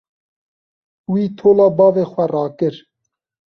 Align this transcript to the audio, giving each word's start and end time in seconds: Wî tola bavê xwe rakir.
Wî 1.11 1.23
tola 1.37 1.67
bavê 1.77 2.05
xwe 2.11 2.25
rakir. 2.33 2.75